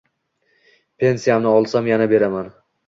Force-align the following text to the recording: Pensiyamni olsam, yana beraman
Pensiyamni 1.03 1.51
olsam, 1.53 1.95
yana 1.95 2.11
beraman 2.17 2.53